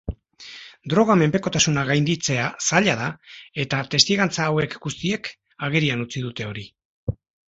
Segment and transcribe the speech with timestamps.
[0.91, 3.09] Droga-menpekotasuna gainditzea zaila da
[3.65, 5.29] eta testigantza hauek guztiek
[5.69, 6.65] agerian utzi dute hori.